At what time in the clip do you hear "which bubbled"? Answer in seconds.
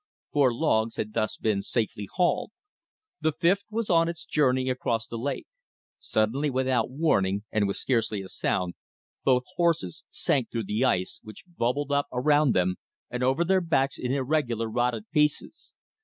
11.21-11.91